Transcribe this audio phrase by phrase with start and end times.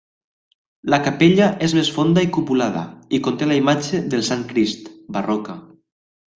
[0.93, 2.83] La capella és més fonda i cupulada
[3.17, 5.61] i conté la imatge del Sant Crist, barroca.